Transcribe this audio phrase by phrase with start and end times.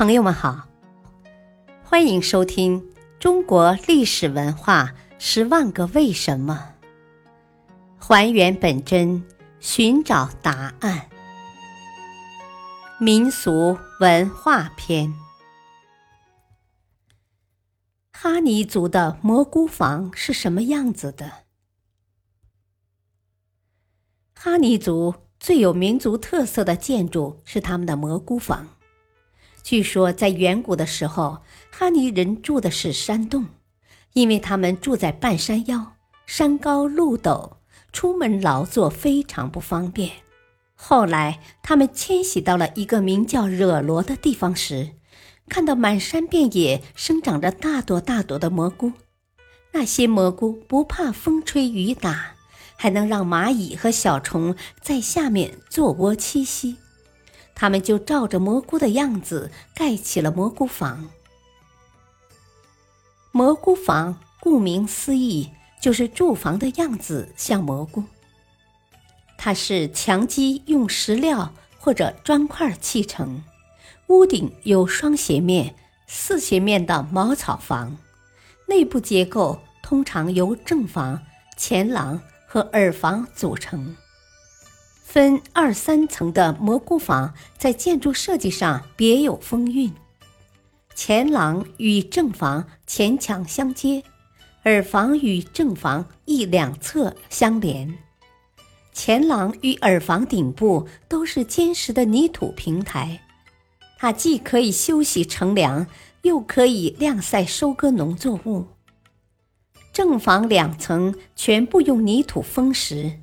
[0.00, 0.66] 朋友们好，
[1.84, 2.80] 欢迎收听
[3.18, 6.72] 《中国历史文化十万个为什么》，
[8.02, 9.22] 还原本真，
[9.58, 11.10] 寻找答案。
[12.98, 15.12] 民俗文化篇：
[18.10, 21.30] 哈尼族的蘑菇房是什么样子的？
[24.34, 28.79] 哈尼族最有民族特色的建筑是他们的蘑菇房。
[29.62, 33.46] 据说，在远古的时候，哈尼人住的是山洞，
[34.14, 35.94] 因为他们住在半山腰，
[36.26, 37.52] 山高路陡，
[37.92, 40.10] 出门劳作非常不方便。
[40.74, 44.92] 后来，他们迁徙到了一个名叫惹罗的地方时，
[45.48, 48.92] 看到满山遍野生长着大朵大朵的蘑菇，
[49.72, 52.34] 那些蘑菇不怕风吹雨打，
[52.76, 56.76] 还能让蚂蚁和小虫在下面做窝栖息。
[57.60, 61.10] 他们就照着蘑菇的样子盖起了蘑菇房。
[63.32, 68.02] 蘑菇房顾名思义，就是住房的样子像蘑菇。
[69.36, 73.44] 它是墙基用石料或者砖块砌成，
[74.06, 75.74] 屋顶有双斜面、
[76.06, 77.94] 四斜面的茅草房，
[78.68, 81.20] 内部结构通常由正房、
[81.58, 83.94] 前廊和耳房组成。
[85.12, 89.92] 分二三层的蘑菇房在建筑设计上别有风韵。
[90.94, 94.04] 前廊与正房前墙相接，
[94.66, 97.98] 耳房与正房一两侧相连。
[98.92, 103.20] 前廊与耳房顶部都是坚实的泥土平台，
[103.98, 105.88] 它既可以休息乘凉，
[106.22, 108.68] 又可以晾晒收割农作物。
[109.92, 113.18] 正房两层全部用泥土封实。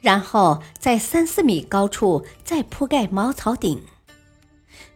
[0.00, 3.82] 然后在三四米高处再铺盖茅草顶。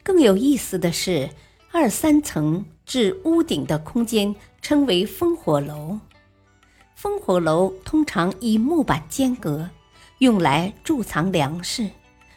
[0.03, 1.31] 更有意思的是，
[1.73, 5.99] 二三层至屋顶的空间称为烽火楼。
[7.00, 9.69] 烽火楼通常以木板间隔，
[10.19, 11.89] 用来贮藏粮食、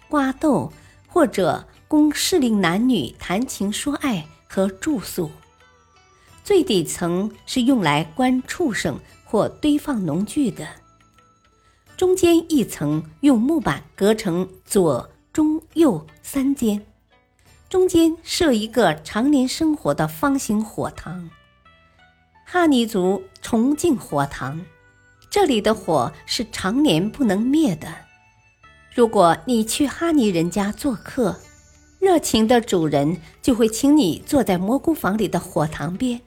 [0.07, 0.72] 瓜豆，
[1.07, 5.29] 或者供适龄男女谈情说爱和住宿。
[6.44, 10.68] 最底层是用来关畜生或堆放农具的。
[12.03, 16.86] 中间一层用木板隔成左、中、右三间，
[17.69, 21.30] 中间设一个常年生火的方形火塘。
[22.46, 24.66] 哈尼族崇敬火塘，
[25.30, 27.88] 这里的火是常年不能灭的。
[28.94, 31.40] 如果你去哈尼人家做客，
[32.02, 36.20] 热情的主人就会请你坐在蘑菇房里的火塘边，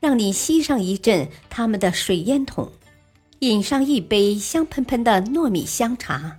[0.00, 2.72] 让你吸上一阵他们的水烟筒。
[3.40, 6.38] 饮上一杯香喷喷的糯米香茶，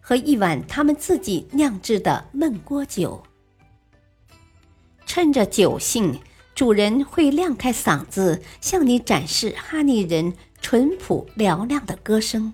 [0.00, 3.24] 和一碗他们自己酿制的焖锅酒。
[5.04, 6.20] 趁着酒兴，
[6.54, 12.52] 主人会亮开嗓子向你展示哈尼人淳朴嘹亮的歌声，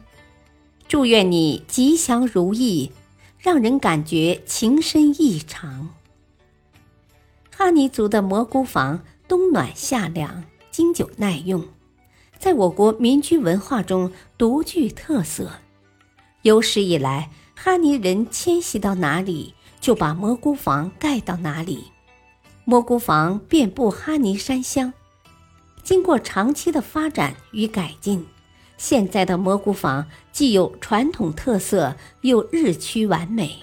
[0.88, 2.92] 祝愿你吉祥如意，
[3.38, 5.91] 让人感觉情深意长。
[7.54, 11.62] 哈尼族的蘑菇房冬暖夏凉，经久耐用。
[12.42, 15.48] 在我国民居文化中独具特色，
[16.42, 21.84] 有史以来，哈尼人迁徙到哪里，就把蘑菇房盖到哪里。
[22.64, 24.92] 蘑菇房遍布哈尼山乡，
[25.84, 28.26] 经过长期的发展与改进，
[28.76, 33.56] 现在的蘑菇房既有传统特色，又日趋完美。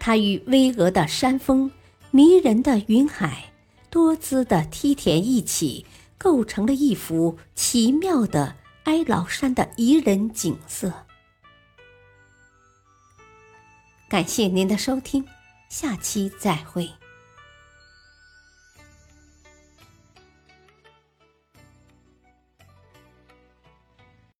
[0.00, 1.70] 它与巍峨的山峰、
[2.10, 3.52] 迷人的云海、
[3.90, 5.86] 多姿的梯田一起。
[6.22, 10.92] 构成了一幅奇妙的哀牢山的宜人景色。
[14.08, 15.26] 感谢您的收听，
[15.68, 17.01] 下期再会。